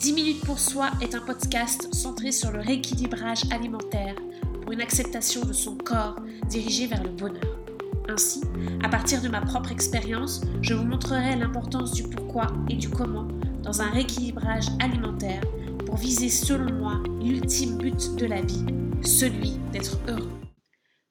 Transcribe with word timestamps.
10 0.00 0.12
minutes 0.12 0.44
pour 0.44 0.60
soi 0.60 0.90
est 1.00 1.16
un 1.16 1.20
podcast 1.20 1.92
centré 1.92 2.30
sur 2.30 2.52
le 2.52 2.60
rééquilibrage 2.60 3.42
alimentaire 3.50 4.14
pour 4.62 4.70
une 4.70 4.80
acceptation 4.80 5.44
de 5.44 5.52
son 5.52 5.76
corps 5.76 6.14
dirigé 6.48 6.86
vers 6.86 7.02
le 7.02 7.08
bonheur. 7.08 7.58
Ainsi, 8.08 8.40
à 8.84 8.88
partir 8.88 9.20
de 9.20 9.28
ma 9.28 9.40
propre 9.40 9.72
expérience, 9.72 10.42
je 10.62 10.74
vous 10.74 10.84
montrerai 10.84 11.34
l'importance 11.34 11.90
du 11.90 12.04
pourquoi 12.04 12.46
et 12.70 12.76
du 12.76 12.88
comment 12.88 13.26
dans 13.64 13.82
un 13.82 13.90
rééquilibrage 13.90 14.68
alimentaire 14.80 15.42
pour 15.84 15.96
viser 15.96 16.28
selon 16.28 16.72
moi 16.74 17.02
l'ultime 17.20 17.76
but 17.76 18.14
de 18.14 18.26
la 18.26 18.40
vie, 18.40 18.64
celui 19.02 19.58
d'être 19.72 19.98
heureux. 20.06 20.30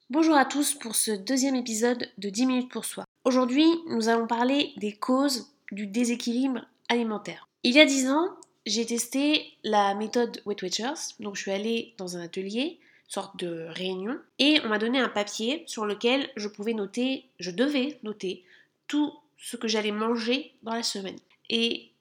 Bonjour 0.08 0.34
à 0.34 0.46
tous 0.46 0.72
pour 0.72 0.96
ce 0.96 1.10
deuxième 1.10 1.56
épisode 1.56 2.08
de 2.16 2.30
10 2.30 2.46
minutes 2.46 2.72
pour 2.72 2.86
soi. 2.86 3.04
Aujourd'hui, 3.26 3.66
nous 3.90 4.08
allons 4.08 4.26
parler 4.26 4.72
des 4.78 4.96
causes 4.96 5.52
du 5.72 5.86
déséquilibre 5.86 6.60
alimentaire. 6.88 7.48
Il 7.64 7.74
y 7.74 7.80
a 7.80 7.84
10 7.84 8.08
ans, 8.08 8.28
j'ai 8.68 8.86
testé 8.86 9.54
la 9.64 9.94
méthode 9.94 10.42
Weight 10.44 10.62
Watchers. 10.62 11.14
Donc, 11.20 11.36
je 11.36 11.42
suis 11.42 11.50
allée 11.50 11.94
dans 11.98 12.16
un 12.16 12.20
atelier, 12.20 12.78
sorte 13.08 13.38
de 13.38 13.66
réunion, 13.70 14.18
et 14.38 14.60
on 14.64 14.68
m'a 14.68 14.78
donné 14.78 14.98
un 14.98 15.08
papier 15.08 15.64
sur 15.66 15.86
lequel 15.86 16.30
je 16.36 16.48
pouvais 16.48 16.74
noter, 16.74 17.30
je 17.40 17.50
devais 17.50 17.98
noter 18.02 18.44
tout 18.86 19.12
ce 19.38 19.56
que 19.56 19.68
j'allais 19.68 19.92
manger 19.92 20.54
dans 20.62 20.74
la 20.74 20.82
semaine. 20.82 21.18
Et 21.48 21.92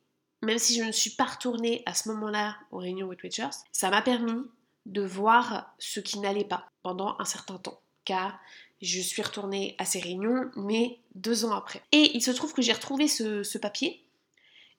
même 0.41 0.59
si 0.59 0.77
je 0.77 0.84
ne 0.84 0.91
suis 0.91 1.11
pas 1.11 1.25
retournée 1.25 1.84
à 1.85 1.94
ce 1.94 2.09
moment-là 2.09 2.58
aux 2.72 2.77
réunions 2.77 3.08
Weight 3.08 3.23
Watchers, 3.23 3.58
ça 3.72 3.89
m'a 3.89 4.02
permis 4.02 4.44
de 4.86 5.02
voir 5.02 5.73
ce 5.80 5.99
qui 5.99 6.20
n'allait 6.20 6.44
pas 6.44 6.70
pendant 6.84 7.16
un 7.20 7.25
certain 7.25 7.58
temps. 7.58 7.80
Car 8.05 8.39
je 8.81 9.02
suis 9.02 9.22
retournée 9.22 9.75
à 9.80 9.86
ces 9.86 9.99
réunions, 9.99 10.49
mais 10.55 10.99
deux 11.16 11.45
ans 11.45 11.53
après. 11.53 11.81
Et 11.91 12.16
il 12.16 12.22
se 12.22 12.31
trouve 12.31 12.53
que 12.53 12.61
j'ai 12.61 12.73
retrouvé 12.73 13.08
ce 13.08 13.58
papier 13.58 14.06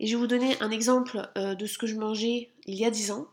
et 0.01 0.07
je 0.07 0.16
vais 0.16 0.20
vous 0.20 0.27
donner 0.27 0.61
un 0.61 0.70
exemple 0.70 1.29
euh, 1.37 1.55
de 1.55 1.66
ce 1.66 1.79
que 1.79 1.87
je 1.87 1.97
mangeais 1.97 2.51
il 2.66 2.75
y 2.75 2.84
a 2.84 2.91
10 2.91 3.11
ans. 3.12 3.27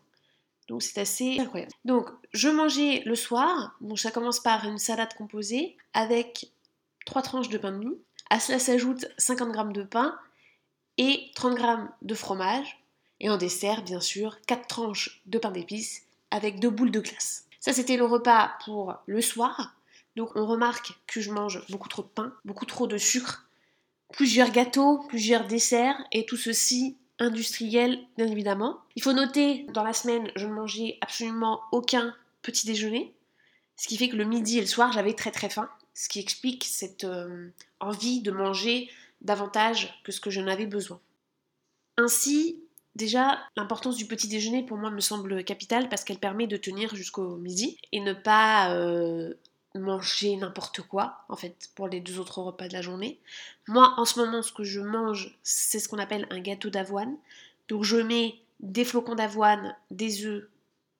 Donc 0.67 0.81
c'est 0.81 0.99
assez 0.99 1.39
incroyable. 1.39 1.71
Donc 1.85 2.09
je 2.33 2.49
mangeais 2.49 3.03
le 3.05 3.15
soir, 3.15 3.75
donc 3.81 3.99
ça 3.99 4.11
commence 4.11 4.39
par 4.39 4.65
une 4.65 4.79
salade 4.79 5.13
composée 5.13 5.77
avec 5.93 6.51
3 7.05 7.21
tranches 7.21 7.49
de 7.49 7.57
pain 7.57 7.71
de 7.71 7.77
mie. 7.77 7.97
À 8.29 8.39
cela 8.39 8.57
s'ajoute 8.57 9.05
50 9.17 9.53
g 9.53 9.73
de 9.73 9.83
pain 9.83 10.17
et 10.97 11.31
30 11.35 11.57
g 11.57 11.65
de 12.01 12.15
fromage. 12.15 12.81
Et 13.21 13.29
en 13.29 13.37
dessert, 13.37 13.83
bien 13.83 14.01
sûr, 14.01 14.41
4 14.47 14.67
tranches 14.67 15.21
de 15.25 15.37
pain 15.37 15.51
d'épices 15.51 16.03
avec 16.31 16.59
2 16.59 16.69
boules 16.69 16.91
de 16.91 16.99
glace. 16.99 17.45
Ça 17.59 17.71
c'était 17.71 17.97
le 17.97 18.05
repas 18.05 18.53
pour 18.65 18.95
le 19.05 19.21
soir. 19.21 19.75
Donc 20.15 20.31
on 20.35 20.45
remarque 20.47 20.93
que 21.07 21.21
je 21.21 21.31
mange 21.31 21.63
beaucoup 21.69 21.89
trop 21.89 22.01
de 22.01 22.07
pain, 22.07 22.33
beaucoup 22.43 22.65
trop 22.65 22.87
de 22.87 22.97
sucre 22.97 23.44
plusieurs 24.15 24.51
gâteaux, 24.51 24.99
plusieurs 25.09 25.45
desserts, 25.45 26.01
et 26.11 26.25
tout 26.25 26.37
ceci 26.37 26.97
industriel, 27.19 27.99
bien 28.17 28.27
évidemment. 28.27 28.79
Il 28.95 29.03
faut 29.03 29.13
noter, 29.13 29.65
dans 29.73 29.83
la 29.83 29.93
semaine, 29.93 30.31
je 30.35 30.47
ne 30.47 30.53
mangeais 30.53 30.97
absolument 31.01 31.61
aucun 31.71 32.13
petit 32.41 32.65
déjeuner, 32.65 33.13
ce 33.77 33.87
qui 33.87 33.97
fait 33.97 34.09
que 34.09 34.15
le 34.15 34.25
midi 34.25 34.57
et 34.57 34.61
le 34.61 34.67
soir, 34.67 34.91
j'avais 34.91 35.13
très 35.13 35.31
très 35.31 35.49
faim, 35.49 35.69
ce 35.93 36.09
qui 36.09 36.19
explique 36.19 36.63
cette 36.63 37.03
euh, 37.03 37.49
envie 37.79 38.21
de 38.21 38.31
manger 38.31 38.89
davantage 39.21 39.99
que 40.03 40.11
ce 40.11 40.21
que 40.21 40.29
je 40.29 40.41
n'avais 40.41 40.65
besoin. 40.65 40.99
Ainsi, 41.97 42.61
déjà, 42.95 43.39
l'importance 43.55 43.95
du 43.95 44.05
petit 44.05 44.27
déjeuner 44.27 44.63
pour 44.63 44.77
moi 44.77 44.91
me 44.91 45.01
semble 45.01 45.43
capitale 45.43 45.89
parce 45.89 46.03
qu'elle 46.03 46.19
permet 46.19 46.47
de 46.47 46.57
tenir 46.57 46.95
jusqu'au 46.95 47.37
midi 47.37 47.77
et 47.91 47.99
ne 47.99 48.13
pas 48.13 48.73
euh, 48.73 49.33
manger 49.79 50.35
n'importe 50.35 50.81
quoi, 50.81 51.19
en 51.29 51.35
fait, 51.35 51.69
pour 51.75 51.87
les 51.87 51.99
deux 51.99 52.19
autres 52.19 52.39
repas 52.39 52.67
de 52.67 52.73
la 52.73 52.81
journée. 52.81 53.19
Moi, 53.67 53.93
en 53.97 54.05
ce 54.05 54.19
moment, 54.19 54.41
ce 54.41 54.51
que 54.51 54.63
je 54.63 54.79
mange, 54.79 55.37
c'est 55.43 55.79
ce 55.79 55.89
qu'on 55.89 55.99
appelle 55.99 56.27
un 56.29 56.39
gâteau 56.39 56.69
d'avoine. 56.69 57.15
Donc, 57.67 57.83
je 57.83 57.97
mets 57.97 58.35
des 58.59 58.85
flocons 58.85 59.15
d'avoine, 59.15 59.75
des 59.91 60.25
œufs, 60.25 60.47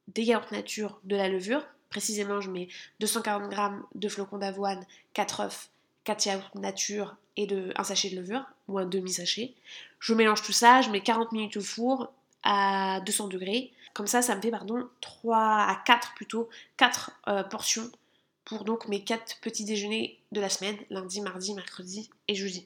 des 0.07 0.23
yaourts 0.23 0.51
nature, 0.51 0.99
de 1.03 1.15
la 1.15 1.29
levure. 1.29 1.65
Précisément, 1.89 2.41
je 2.41 2.51
mets 2.51 2.67
240 2.99 3.51
g 3.51 3.57
de 3.95 4.09
flocons 4.09 4.37
d'avoine, 4.37 4.85
4 5.13 5.39
œufs, 5.41 5.69
4 6.03 6.25
yaourts 6.25 6.51
nature 6.55 7.15
et 7.37 7.47
de, 7.47 7.71
un 7.75 7.83
sachet 7.83 8.09
de 8.09 8.17
levure, 8.17 8.45
ou 8.67 8.77
un 8.77 8.85
demi-sachet. 8.85 9.53
Je 9.99 10.13
mélange 10.13 10.41
tout 10.41 10.51
ça, 10.51 10.81
je 10.81 10.89
mets 10.89 11.01
40 11.01 11.31
minutes 11.31 11.57
au 11.57 11.61
four 11.61 12.11
à 12.43 13.01
200 13.05 13.27
degrés. 13.27 13.71
Comme 13.93 14.07
ça, 14.07 14.21
ça 14.21 14.35
me 14.35 14.41
fait, 14.41 14.51
pardon, 14.51 14.87
3 15.01 15.37
à 15.37 15.81
4 15.85 16.13
plutôt, 16.15 16.49
4 16.77 17.11
euh, 17.27 17.43
portions 17.43 17.89
pour 18.45 18.63
donc 18.63 18.87
mes 18.87 19.03
quatre 19.03 19.39
petits 19.41 19.65
déjeuners 19.65 20.19
de 20.31 20.39
la 20.39 20.49
semaine, 20.49 20.77
lundi, 20.89 21.19
mardi, 21.21 21.53
mercredi 21.53 22.09
et 22.27 22.35
jeudi. 22.35 22.65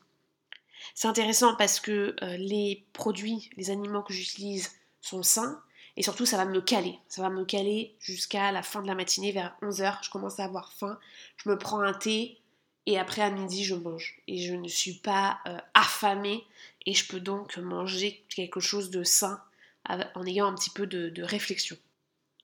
C'est 0.93 1.07
intéressant 1.07 1.55
parce 1.55 1.79
que 1.79 2.15
euh, 2.21 2.37
les 2.37 2.85
produits, 2.93 3.49
les 3.57 3.71
aliments 3.71 4.01
que 4.01 4.13
j'utilise 4.13 4.71
sont 5.01 5.23
sains 5.23 5.61
et 5.97 6.03
surtout 6.03 6.25
ça 6.25 6.37
va 6.37 6.45
me 6.45 6.61
caler. 6.61 6.99
Ça 7.07 7.21
va 7.21 7.29
me 7.29 7.45
caler 7.45 7.95
jusqu'à 7.99 8.51
la 8.51 8.63
fin 8.63 8.81
de 8.81 8.87
la 8.87 8.95
matinée 8.95 9.31
vers 9.31 9.55
11h. 9.61 9.99
Je 10.03 10.09
commence 10.09 10.39
à 10.39 10.45
avoir 10.45 10.73
faim, 10.73 10.99
je 11.37 11.49
me 11.49 11.57
prends 11.57 11.81
un 11.81 11.93
thé 11.93 12.37
et 12.85 12.97
après 12.97 13.21
à 13.21 13.29
midi 13.29 13.63
je 13.63 13.75
mange. 13.75 14.21
Et 14.27 14.41
je 14.41 14.53
ne 14.53 14.67
suis 14.67 14.95
pas 14.95 15.39
euh, 15.47 15.57
affamée 15.73 16.45
et 16.85 16.93
je 16.93 17.07
peux 17.07 17.19
donc 17.19 17.57
manger 17.57 18.23
quelque 18.29 18.59
chose 18.59 18.89
de 18.89 19.03
sain 19.03 19.41
en 20.13 20.25
ayant 20.25 20.45
un 20.45 20.53
petit 20.53 20.69
peu 20.69 20.85
de 20.85 21.23
réflexion. 21.23 21.75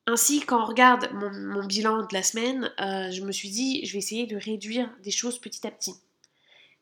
Ainsi, 0.08 0.42
quand 0.42 0.62
on 0.62 0.66
regarde 0.66 1.10
mon, 1.14 1.66
bilan 1.66 2.04
de 2.04 2.14
la 2.14 2.22
semaine, 2.22 2.72
euh, 2.80 3.10
je 3.12 3.22
me 3.22 3.32
suis 3.32 3.50
dit, 3.50 3.84
je 3.86 3.94
vais 3.94 3.98
essayer 3.98 4.28
de 4.28 4.38
réduire 4.38 4.90
des 5.04 5.12
choses 5.12 5.40
petit 5.40 5.66
à 5.66 5.72
petit. 5.72 5.96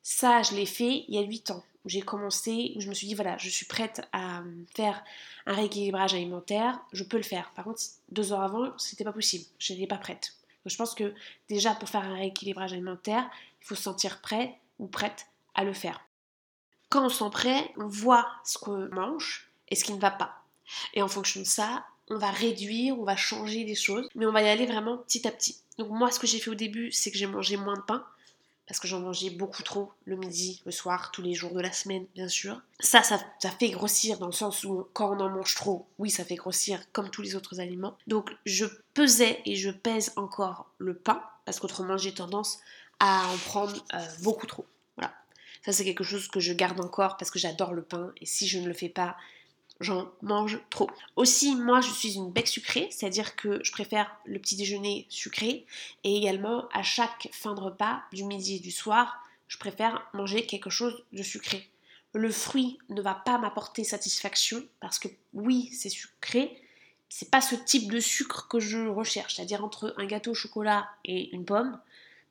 Ça, 0.01 0.41
je 0.41 0.53
l'ai 0.56 0.66
fait 0.66 1.06
il 1.07 1.16
y 1.16 1.17
a 1.17 1.22
8 1.22 1.51
ans, 1.51 1.63
où 1.85 1.89
j'ai 1.89 2.01
commencé, 2.01 2.73
où 2.75 2.81
je 2.81 2.89
me 2.89 2.94
suis 2.94 3.07
dit, 3.07 3.16
voilà, 3.16 3.38
je 3.38 3.47
suis 3.47 3.66
prête 3.66 4.01
à 4.11 4.44
faire 4.75 5.01
un 5.45 5.53
rééquilibrage 5.53 6.13
alimentaire, 6.13 6.78
je 6.91 7.06
peux 7.06 7.16
le 7.16 7.23
faire. 7.23 7.51
Par 7.56 7.63
contre, 7.63 7.81
deux 8.11 8.34
heures 8.34 8.41
avant, 8.41 8.78
c'était 8.78 9.06
pas 9.06 9.13
possible, 9.13 9.45
je 9.57 9.72
n'étais 9.72 9.88
pas 9.88 9.97
prête. 9.97 10.35
Donc, 10.66 10.72
je 10.72 10.78
pense 10.78 10.94
que 10.94 11.13
déjà, 11.47 11.73
pour 11.75 11.88
faire 11.88 12.03
un 12.03 12.16
rééquilibrage 12.16 12.73
alimentaire, 12.73 13.29
il 13.61 13.67
faut 13.67 13.75
se 13.75 13.84
sentir 13.84 14.19
prêt 14.19 14.59
ou 14.79 14.88
prête 14.88 15.28
à 15.55 15.63
le 15.63 15.72
faire. 15.72 16.01
Quand 16.90 17.05
on 17.05 17.09
se 17.09 17.19
sent 17.19 17.29
prêt, 17.31 17.73
on 17.78 17.88
voit 17.88 18.28
ce 18.44 18.57
qu'on 18.57 18.90
mange 18.90 19.50
et 19.69 19.75
ce 19.75 19.85
qui 19.85 19.94
ne 19.94 20.00
va 20.00 20.11
pas. 20.11 20.44
Et 20.94 21.01
en 21.01 21.07
fonction 21.07 21.40
de 21.40 21.45
ça, 21.45 21.85
on 22.09 22.18
va 22.18 22.31
réduire, 22.31 23.00
on 23.00 23.03
va 23.03 23.16
changer 23.16 23.64
des 23.64 23.75
choses, 23.75 24.08
mais 24.16 24.25
on 24.25 24.31
va 24.31 24.41
y 24.41 24.50
aller 24.50 24.66
vraiment 24.66 24.97
petit 24.97 25.28
à 25.28 25.31
petit. 25.31 25.58
Donc 25.78 25.90
moi, 25.90 26.12
ce 26.12 26.19
que 26.19 26.28
j'ai 26.28 26.40
fait 26.40 26.50
au 26.50 26.56
début, 26.56 26.91
c'est 26.91 27.12
que 27.12 27.18
j'ai 27.18 27.28
mangé 27.28 27.58
moins 27.58 27.75
de 27.75 27.81
pain, 27.81 28.06
parce 28.68 28.80
que 28.80 28.88
j'en 28.88 29.00
mangeais 29.00 29.30
beaucoup 29.30 29.64
trop 29.64 29.91
le 30.06 30.16
midi, 30.16 30.62
le 30.66 30.72
soir, 30.72 31.12
tous 31.12 31.22
les 31.22 31.34
jours 31.34 31.53
de 31.53 31.59
la 31.59 31.72
semaine, 31.72 32.06
bien 32.16 32.28
sûr. 32.28 32.62
Ça, 32.80 33.03
ça, 33.03 33.19
fait 33.59 33.69
grossir 33.69 34.19
dans 34.19 34.28
le 34.28 34.31
sens 34.31 34.64
où 34.64 34.88
quand 34.94 35.16
on 35.16 35.19
en 35.19 35.30
mange 35.30 35.56
trop, 35.56 35.88
oui, 36.00 36.09
ça 36.09 36.24
fait 36.24 36.36
grossir 36.36 36.80
comme 36.91 37.09
tous 37.09 37.22
les 37.22 37.36
autres 37.36 37.59
aliments. 37.59 37.97
Donc 38.08 38.31
je 38.46 38.66
pesais 38.94 39.41
et 39.46 39.56
je 39.56 39.70
pèse 39.70 40.14
encore 40.16 40.72
le 40.78 40.96
pain, 40.96 41.22
parce 41.46 41.59
qu'autrement 41.59 41.97
j'ai 41.97 42.14
tendance 42.14 42.59
à 43.00 43.28
en 43.28 43.38
prendre 43.38 43.84
euh, 43.94 44.00
beaucoup 44.22 44.47
trop. 44.47 44.66
Voilà. 44.96 45.14
Ça, 45.66 45.74
c'est 45.74 45.84
quelque 45.84 46.03
chose 46.03 46.28
que 46.28 46.40
je 46.40 46.53
garde 46.53 46.80
encore 46.80 47.18
parce 47.18 47.31
que 47.31 47.40
j'adore 47.40 47.74
le 47.74 47.81
pain, 47.81 48.14
et 48.22 48.25
si 48.25 48.47
je 48.47 48.59
ne 48.59 48.68
le 48.68 48.74
fais 48.74 48.90
pas, 48.90 49.18
j'en 49.79 50.09
mange 50.22 50.59
trop. 50.69 50.89
Aussi, 51.16 51.56
moi, 51.56 51.81
je 51.81 51.89
suis 51.89 52.16
une 52.16 52.31
bec 52.31 52.47
sucrée, 52.47 52.88
c'est-à-dire 52.91 53.35
que 53.35 53.63
je 53.63 53.72
préfère 53.72 54.16
le 54.25 54.39
petit 54.39 54.56
déjeuner 54.56 55.06
sucré 55.09 55.66
et 56.03 56.17
également 56.17 56.67
à 56.73 56.84
chaque 56.84 57.29
fin 57.31 57.53
de 57.53 57.59
repas, 57.59 58.03
du 58.11 58.23
midi 58.23 58.57
et 58.57 58.59
du 58.59 58.72
soir, 58.72 59.23
je 59.47 59.57
préfère 59.57 60.07
manger 60.13 60.45
quelque 60.45 60.69
chose 60.69 61.03
de 61.11 61.23
sucré. 61.23 61.69
Le 62.13 62.31
fruit 62.31 62.78
ne 62.89 63.01
va 63.01 63.13
pas 63.16 63.38
m'apporter 63.38 63.84
satisfaction 63.84 64.63
parce 64.79 65.00
que 65.00 65.07
oui, 65.34 65.69
c'est 65.73 65.90
sucré, 65.90 66.61
c'est 67.09 67.29
pas 67.29 67.41
ce 67.41 67.55
type 67.55 67.91
de 67.91 68.00
sucre 68.00 68.47
que 68.47 68.59
je 68.59 68.88
recherche, 68.88 69.35
c'est-à-dire 69.35 69.63
entre 69.63 69.94
un 69.97 70.05
gâteau 70.05 70.31
au 70.31 70.35
chocolat 70.35 70.88
et 71.05 71.34
une 71.34 71.45
pomme. 71.45 71.79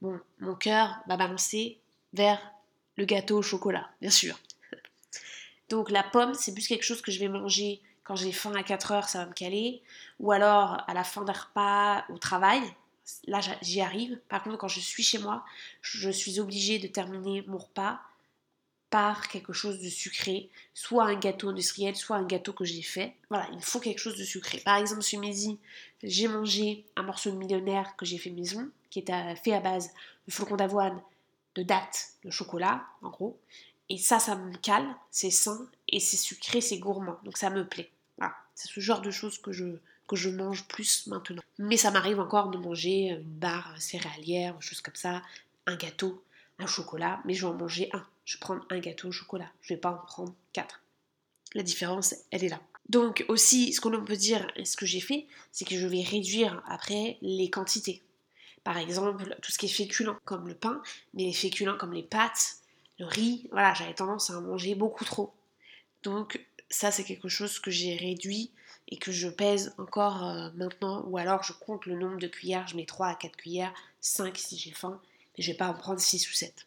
Bon, 0.01 0.19
mon 0.41 0.55
cœur 0.55 0.99
va 1.07 1.17
balancer 1.17 1.79
vers 2.13 2.41
le 2.97 3.05
gâteau 3.05 3.39
au 3.39 3.43
chocolat, 3.43 3.89
bien 4.01 4.11
sûr. 4.11 4.39
Donc 5.73 5.91
la 5.91 6.03
pomme, 6.03 6.35
c'est 6.35 6.53
plus 6.53 6.69
quelque 6.69 6.83
chose 6.83 7.01
que 7.01 7.11
je 7.11 7.19
vais 7.19 7.29
manger 7.29 7.81
quand 8.05 8.15
j'ai 8.15 8.31
faim 8.31 8.55
à 8.55 8.63
4 8.63 8.93
heures, 8.93 9.09
ça 9.09 9.21
va 9.21 9.27
me 9.27 9.33
caler. 9.33 9.81
Ou 10.21 10.31
alors 10.31 10.85
à 10.87 10.93
la 10.93 11.03
fin 11.03 11.25
d'un 11.25 11.33
repas 11.33 12.05
au 12.11 12.19
travail, 12.19 12.61
là 13.27 13.41
j'y 13.63 13.81
arrive. 13.81 14.19
Par 14.29 14.43
contre, 14.43 14.59
quand 14.59 14.69
je 14.69 14.81
suis 14.81 15.03
chez 15.03 15.17
moi, 15.17 15.47
je 15.81 16.11
suis 16.11 16.41
obligée 16.41 16.79
de 16.79 16.89
terminer 16.89 17.43
mon 17.47 17.57
repas 17.57 18.01
par 18.91 19.29
quelque 19.29 19.55
chose 19.55 19.81
de 19.81 19.89
sucré, 19.89 20.51
soit 20.75 21.05
un 21.05 21.15
gâteau 21.15 21.49
industriel, 21.49 21.97
soit 21.97 22.17
un 22.17 22.27
gâteau 22.27 22.53
que 22.53 22.67
j'ai 22.67 22.83
fait. 22.83 23.15
Voilà, 23.31 23.49
il 23.55 23.63
faut 23.63 23.81
quelque 23.81 23.99
chose 23.99 24.19
de 24.19 24.25
sucré. 24.25 24.59
Par 24.59 24.77
exemple, 24.77 25.01
ce 25.01 25.17
midi, 25.17 25.59
j'ai 26.03 26.29
mangé 26.29 26.85
un 26.97 27.03
morceau 27.03 27.31
de 27.31 27.37
millionnaire 27.37 27.97
que 27.97 28.05
j'ai 28.05 28.19
fait 28.19 28.29
maison, 28.29 28.69
qui 28.91 28.99
est 28.99 29.37
fait 29.37 29.55
à 29.55 29.61
base 29.61 29.91
de 30.29 30.33
flocons 30.33 30.57
d'avoine, 30.57 31.01
de 31.55 31.63
dattes, 31.63 32.11
de 32.27 32.31
chocolat, 32.31 32.85
en 33.01 33.09
gros. 33.09 33.39
Et 33.93 33.99
ça, 33.99 34.19
ça 34.19 34.37
me 34.37 34.57
cale, 34.57 34.89
c'est 35.11 35.31
sain, 35.31 35.69
et 35.87 36.01
c'est 36.01 36.17
sucré, 36.17 36.63
c'est 36.63 36.79
gourmand. 36.79 37.19
Donc 37.25 37.37
ça 37.37 37.51
me 37.51 37.69
plaît. 37.69 37.91
C'est 38.55 38.69
ce 38.69 38.81
genre 38.81 39.03
de 39.03 39.11
choses 39.11 39.37
que 39.37 39.53
je, 39.53 39.67
que 40.09 40.29
mange 40.31 40.67
plus 40.67 41.07
maintenant. 41.09 41.43
Mais 41.59 41.77
ça 41.77 41.91
m'arrive 41.91 42.19
encore 42.19 42.49
de 42.49 42.57
manger 42.57 43.09
une 43.09 43.23
barre 43.23 43.75
céréalière, 43.79 44.55
une 44.55 44.63
chose 44.63 44.81
comme 44.81 44.95
ça, 44.95 45.23
un 45.67 45.77
gâteau, 45.77 46.25
un 46.59 46.67
chocolat, 46.67 47.21
mais 47.27 47.35
je 47.35 47.47
vais 47.47 47.53
en 47.53 47.57
manger 47.57 47.91
un. 47.93 48.07
Je 48.25 48.39
prends 48.39 48.61
un 48.71 48.79
gâteau 48.79 49.09
au 49.09 49.13
chocolat. 49.13 49.51
Je 49.61 49.75
vais 49.75 49.81
pas 49.81 49.91
en 49.91 50.07
prendre 50.07 50.35
quatre. 50.55 50.81
La 51.53 51.63
différence, 51.63 52.15
elle 52.31 52.45
est 52.45 52.49
là. 52.49 52.61
Donc 52.89 53.27
aussi, 53.29 53.75
ce 53.75 53.81
qu'on 53.83 54.05
peut 54.05 54.17
dire, 54.17 54.47
ce 54.65 54.77
que 54.79 54.87
j'ai 54.87 55.01
fait, 55.01 55.27
c'est 55.51 55.67
que 55.67 55.77
je 55.77 55.87
vais 55.87 56.03
réduire 56.03 56.63
après 56.67 57.19
les 57.21 57.51
quantités. 57.51 58.01
Par 58.65 58.79
exemple, 58.79 59.37
tout 59.43 59.53
ce 59.53 59.59
qui 59.59 59.67
est 59.67 59.69
féculent, 59.69 60.17
comme 60.25 60.49
le 60.49 60.55
pain, 60.55 60.81
mais 61.13 61.25
les 61.25 61.35
féculents 61.35 61.77
comme 61.77 61.93
les 61.93 62.03
pâtes, 62.03 62.62
riz, 63.05 63.49
voilà, 63.51 63.75
j'avais 63.75 63.95
tendance 63.95 64.31
à 64.31 64.39
en 64.39 64.43
manger 64.43 64.75
beaucoup 64.75 65.05
trop. 65.05 65.33
Donc 66.03 66.45
ça, 66.71 66.91
c'est 66.91 67.05
quelque 67.05 67.29
chose 67.29 67.59
que 67.59 67.71
j'ai 67.71 67.97
réduit 67.97 68.51
et 68.89 68.97
que 68.97 69.13
je 69.13 69.29
pèse 69.29 69.75
encore 69.79 70.25
euh, 70.25 70.51
maintenant, 70.55 71.05
ou 71.07 71.19
alors 71.19 71.43
je 71.43 71.53
compte 71.53 71.87
le 71.87 71.97
nombre 71.97 72.19
de 72.19 72.27
cuillères, 72.27 72.67
je 72.67 72.77
mets 72.77 72.87
3 72.87 73.09
à 73.09 73.15
4 73.15 73.37
cuillères, 73.37 73.73
5 74.01 74.37
si 74.37 74.59
j'ai 74.59 74.73
faim, 74.73 75.01
mais 75.37 75.45
je 75.45 75.51
vais 75.51 75.57
pas 75.57 75.69
en 75.69 75.75
prendre 75.75 76.01
6 76.01 76.29
ou 76.29 76.33
7. 76.33 76.67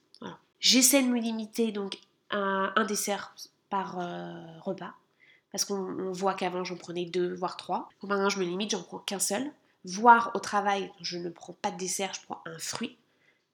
J'essaie 0.62 1.04
de 1.04 1.10
me 1.10 1.20
limiter 1.20 1.72
donc 1.72 1.98
à 2.32 2.38
un 2.80 2.86
dessert 2.86 3.36
par 3.70 4.00
euh, 4.00 4.60
repas, 4.62 4.94
parce 5.52 5.66
qu'on 5.66 6.12
voit 6.12 6.34
qu'avant 6.34 6.64
j'en 6.64 6.78
prenais 6.78 7.06
2, 7.06 7.36
voire 7.36 7.58
3. 7.58 7.90
maintenant 8.04 8.30
je 8.30 8.40
me 8.40 8.46
limite, 8.46 8.72
j'en 8.72 8.82
prends 8.82 9.00
qu'un 9.00 9.20
seul. 9.20 9.52
Voire 9.84 10.32
au 10.34 10.40
travail, 10.40 10.92
je 11.02 11.20
ne 11.20 11.30
prends 11.30 11.54
pas 11.54 11.70
de 11.70 11.78
dessert, 11.78 12.12
je 12.16 12.22
prends 12.26 12.42
un 12.48 12.58
fruit. 12.58 12.98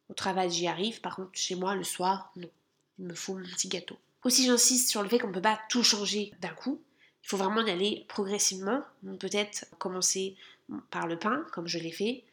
Au 0.09 0.13
travail, 0.13 0.49
j'y 0.49 0.67
arrive, 0.67 1.01
par 1.01 1.17
contre, 1.17 1.31
chez 1.33 1.55
moi, 1.55 1.75
le 1.75 1.83
soir, 1.83 2.31
non. 2.37 2.49
Il 3.01 3.07
me 3.07 3.15
faut 3.15 3.33
mon 3.33 3.43
petit 3.43 3.67
gâteau. 3.67 3.97
Aussi, 4.23 4.45
j'insiste 4.45 4.89
sur 4.89 5.01
le 5.01 5.09
fait 5.09 5.17
qu'on 5.17 5.29
ne 5.29 5.33
peut 5.33 5.41
pas 5.41 5.59
tout 5.69 5.83
changer 5.83 6.31
d'un 6.39 6.53
coup. 6.53 6.79
Il 7.23 7.27
faut 7.27 7.37
vraiment 7.37 7.65
y 7.65 7.71
aller 7.71 8.05
progressivement. 8.07 8.83
Peut-être 9.19 9.65
commencer 9.79 10.35
par 10.91 11.07
le 11.07 11.17
pain, 11.17 11.43
comme 11.51 11.67
je 11.67 11.79
l'ai 11.79 11.91
fait. 11.91 12.23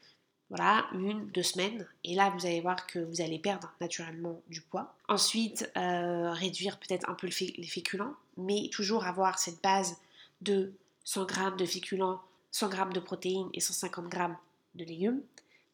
Voilà, 0.51 0.87
une, 0.93 1.27
deux 1.29 1.43
semaines. 1.43 1.87
Et 2.05 2.15
là, 2.15 2.31
vous 2.31 2.45
allez 2.45 2.61
voir 2.61 2.87
que 2.87 2.99
vous 2.99 3.23
allez 3.23 3.39
perdre 3.39 3.73
naturellement 3.81 4.43
du 4.49 4.61
poids. 4.61 4.95
Ensuite, 5.09 5.71
euh, 5.77 6.33
réduire 6.33 6.79
peut-être 6.79 7.09
un 7.09 7.15
peu 7.15 7.27
les 7.27 7.67
féculents, 7.67 8.15
mais 8.37 8.69
toujours 8.71 9.07
avoir 9.07 9.39
cette 9.39 9.63
base 9.63 9.97
de 10.43 10.73
100 11.05 11.29
g 11.29 11.35
de 11.57 11.65
féculents, 11.65 12.21
100 12.51 12.71
g 12.71 12.77
de 12.93 13.01
protéines 13.01 13.49
et 13.55 13.61
150 13.61 14.13
g 14.13 14.19
de 14.75 14.85
légumes 14.85 15.23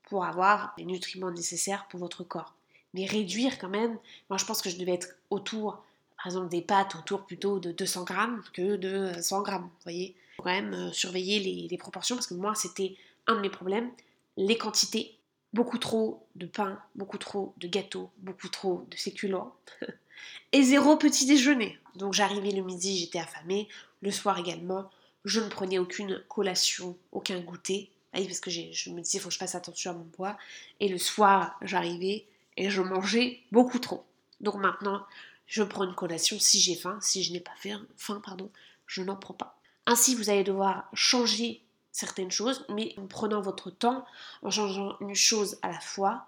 pour 0.04 0.24
avoir 0.24 0.72
les 0.78 0.84
nutriments 0.84 1.32
nécessaires 1.32 1.86
pour 1.88 1.98
votre 1.98 2.22
corps. 2.22 2.54
Mais 2.94 3.04
réduire 3.06 3.58
quand 3.58 3.68
même, 3.68 3.98
moi 4.30 4.38
je 4.38 4.44
pense 4.44 4.62
que 4.62 4.70
je 4.70 4.76
devais 4.76 4.94
être 4.94 5.08
autour 5.30 5.82
par 6.16 6.26
exemple 6.26 6.48
des 6.48 6.62
pâtes 6.62 6.94
autour 6.94 7.26
plutôt 7.26 7.58
de 7.58 7.70
200 7.70 8.04
grammes 8.04 8.42
que 8.54 8.76
de 8.76 9.12
100 9.20 9.42
grammes. 9.42 9.64
Vous 9.64 9.82
voyez, 9.82 10.14
faut 10.36 10.42
quand 10.42 10.50
même 10.50 10.72
euh, 10.72 10.92
surveiller 10.92 11.68
les, 11.68 11.76
proportions 11.76 12.16
parce 12.16 12.26
que 12.26 12.34
moi 12.34 12.54
c'était 12.54 12.96
un 13.26 13.34
de 13.34 13.40
mes 13.40 13.50
problèmes, 13.50 13.90
les 14.36 14.56
quantités, 14.56 15.18
beaucoup 15.52 15.78
trop 15.78 16.26
de 16.36 16.46
pain, 16.46 16.80
beaucoup 16.94 17.18
trop 17.18 17.52
de 17.58 17.68
gâteaux, 17.68 18.10
beaucoup 18.18 18.48
trop 18.48 18.86
de 18.90 18.96
féculents 18.96 19.54
et 20.52 20.62
zéro 20.62 20.96
petit 20.96 21.26
déjeuner. 21.26 21.78
Donc 21.96 22.14
j'arrivais 22.14 22.52
le 22.52 22.62
midi, 22.62 22.96
j'étais 22.96 23.18
affamée, 23.18 23.68
le 24.00 24.10
soir 24.10 24.38
également, 24.38 24.90
je 25.24 25.40
ne 25.40 25.48
prenais 25.48 25.78
aucune 25.78 26.22
collation, 26.28 26.96
aucun 27.12 27.40
goûter. 27.40 27.90
parce 28.12 28.40
que 28.40 28.50
je 28.50 28.90
me 28.90 29.00
disais, 29.00 29.18
il 29.18 29.20
faut 29.20 29.28
que 29.28 29.34
je 29.34 29.38
fasse 29.38 29.54
attention 29.54 29.90
à 29.90 29.94
mon 29.94 30.04
poids. 30.04 30.36
Et 30.80 30.88
le 30.88 30.98
soir, 30.98 31.56
j'arrivais 31.62 32.26
et 32.56 32.70
je 32.70 32.82
mangeais 32.82 33.40
beaucoup 33.52 33.78
trop. 33.78 34.04
Donc 34.40 34.56
maintenant, 34.56 35.04
je 35.46 35.62
prends 35.62 35.84
une 35.84 35.94
collation 35.94 36.38
si 36.38 36.60
j'ai 36.60 36.74
faim. 36.74 36.98
Si 37.00 37.22
je 37.22 37.32
n'ai 37.32 37.40
pas 37.40 37.54
faim, 37.56 38.20
pardon, 38.24 38.50
je 38.86 39.02
n'en 39.02 39.16
prends 39.16 39.34
pas. 39.34 39.58
Ainsi, 39.86 40.14
vous 40.14 40.30
allez 40.30 40.44
devoir 40.44 40.88
changer 40.94 41.62
certaines 41.92 42.30
choses, 42.30 42.64
mais 42.68 42.94
en 42.98 43.06
prenant 43.06 43.40
votre 43.40 43.70
temps, 43.70 44.04
en 44.42 44.50
changeant 44.50 44.96
une 45.00 45.14
chose 45.14 45.58
à 45.62 45.70
la 45.70 45.80
fois, 45.80 46.26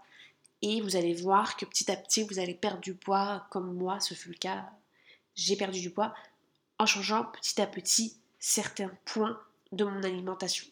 et 0.62 0.80
vous 0.80 0.96
allez 0.96 1.14
voir 1.14 1.56
que 1.56 1.64
petit 1.64 1.90
à 1.90 1.96
petit, 1.96 2.22
vous 2.22 2.38
allez 2.38 2.54
perdre 2.54 2.80
du 2.80 2.94
poids, 2.94 3.46
comme 3.50 3.74
moi, 3.74 4.00
ce 4.00 4.14
fut 4.14 4.30
le 4.30 4.36
cas. 4.36 4.70
J'ai 5.34 5.56
perdu 5.56 5.80
du 5.80 5.90
poids 5.90 6.14
en 6.78 6.86
changeant 6.86 7.24
petit 7.24 7.60
à 7.60 7.66
petit 7.66 8.16
certains 8.38 8.90
points 9.04 9.38
de 9.72 9.84
mon 9.84 10.02
alimentation. 10.02 10.66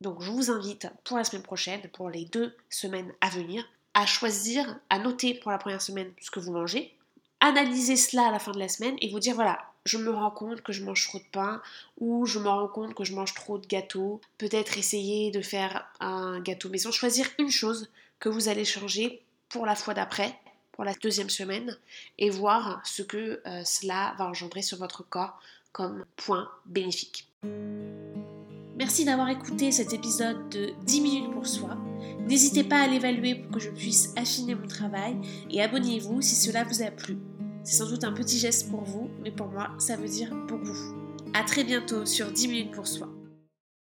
Donc 0.00 0.22
je 0.22 0.30
vous 0.30 0.50
invite 0.50 0.88
pour 1.04 1.18
la 1.18 1.24
semaine 1.24 1.42
prochaine, 1.42 1.88
pour 1.90 2.08
les 2.08 2.24
deux 2.24 2.56
semaines 2.70 3.12
à 3.20 3.28
venir, 3.28 3.64
à 4.00 4.06
choisir, 4.06 4.78
à 4.88 4.98
noter 4.98 5.34
pour 5.34 5.50
la 5.50 5.58
première 5.58 5.82
semaine 5.82 6.10
ce 6.20 6.30
que 6.30 6.40
vous 6.40 6.52
mangez, 6.52 6.96
analyser 7.40 7.96
cela 7.96 8.28
à 8.28 8.30
la 8.30 8.38
fin 8.38 8.52
de 8.52 8.58
la 8.58 8.68
semaine 8.68 8.96
et 9.00 9.10
vous 9.10 9.20
dire 9.20 9.34
voilà, 9.34 9.58
je 9.84 9.98
me 9.98 10.10
rends 10.10 10.30
compte 10.30 10.62
que 10.62 10.72
je 10.72 10.82
mange 10.82 11.06
trop 11.06 11.18
de 11.18 11.24
pain 11.30 11.60
ou 11.98 12.24
je 12.24 12.38
me 12.38 12.48
rends 12.48 12.68
compte 12.68 12.94
que 12.94 13.04
je 13.04 13.14
mange 13.14 13.34
trop 13.34 13.58
de 13.58 13.66
gâteaux. 13.66 14.20
Peut-être 14.38 14.78
essayer 14.78 15.30
de 15.30 15.42
faire 15.42 15.86
un 16.00 16.40
gâteau 16.40 16.70
maison, 16.70 16.90
choisir 16.90 17.26
une 17.38 17.50
chose 17.50 17.90
que 18.20 18.30
vous 18.30 18.48
allez 18.48 18.64
changer 18.64 19.22
pour 19.50 19.66
la 19.66 19.74
fois 19.74 19.92
d'après, 19.92 20.34
pour 20.72 20.84
la 20.84 20.94
deuxième 20.94 21.30
semaine, 21.30 21.76
et 22.18 22.30
voir 22.30 22.80
ce 22.84 23.02
que 23.02 23.42
euh, 23.46 23.62
cela 23.64 24.14
va 24.18 24.26
engendrer 24.26 24.62
sur 24.62 24.78
votre 24.78 25.02
corps 25.02 25.38
comme 25.72 26.06
point 26.16 26.50
bénéfique. 26.64 27.28
Merci 28.76 29.04
d'avoir 29.04 29.28
écouté 29.28 29.72
cet 29.72 29.92
épisode 29.92 30.48
de 30.48 30.72
10 30.84 31.00
minutes 31.02 31.30
pour 31.32 31.46
soi. 31.46 31.76
N'hésitez 32.26 32.64
pas 32.64 32.80
à 32.80 32.86
l'évaluer 32.86 33.34
pour 33.34 33.52
que 33.52 33.60
je 33.60 33.70
puisse 33.70 34.12
affiner 34.16 34.54
mon 34.54 34.66
travail 34.66 35.16
et 35.50 35.62
abonnez-vous 35.62 36.20
si 36.22 36.34
cela 36.34 36.64
vous 36.64 36.82
a 36.82 36.90
plu. 36.90 37.18
C'est 37.62 37.76
sans 37.76 37.88
doute 37.88 38.04
un 38.04 38.12
petit 38.12 38.38
geste 38.38 38.70
pour 38.70 38.84
vous, 38.84 39.10
mais 39.22 39.30
pour 39.30 39.48
moi, 39.48 39.70
ça 39.78 39.96
veut 39.96 40.08
dire 40.08 40.34
beaucoup. 40.48 40.78
A 41.34 41.44
très 41.44 41.64
bientôt 41.64 42.06
sur 42.06 42.32
10 42.32 42.48
minutes 42.48 42.70
pour 42.72 42.86
soi. 42.86 43.08